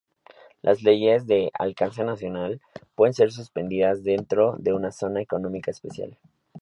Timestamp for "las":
0.63-0.81